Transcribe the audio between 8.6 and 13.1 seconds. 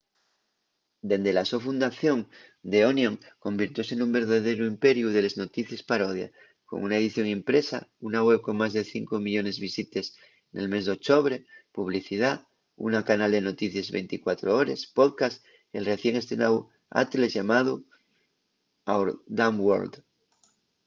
más de 5 000 000 visites nel mes d'ochobre publicidá una